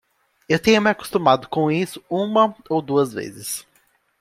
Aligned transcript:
Eu 0.49 0.57
tenho 0.57 0.81
me 0.81 0.89
acostumado 0.89 1.47
com 1.47 1.69
isso 1.69 2.03
uma 2.09 2.55
ou 2.67 2.81
duas 2.81 3.13
vezes. 3.13 3.67